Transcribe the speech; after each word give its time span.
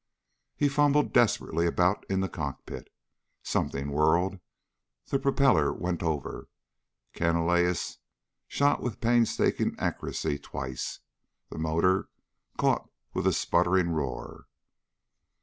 He 0.55 0.67
fumbled 0.67 1.13
desperately 1.13 1.67
about 1.67 2.07
in 2.09 2.21
the 2.21 2.27
cockpit. 2.27 2.91
Something 3.43 3.91
whirred. 3.91 4.39
The 5.05 5.19
propeller 5.19 5.71
went 5.71 6.01
over.... 6.01 6.47
Canalejas 7.13 7.99
shot 8.47 8.81
with 8.81 8.99
painstaking 8.99 9.75
accuracy, 9.77 10.39
twice. 10.39 11.01
The 11.51 11.59
motor 11.59 12.09
caught 12.57 12.89
with 13.13 13.27
a 13.27 13.31
spluttering 13.31 13.89
roar. 13.91 14.47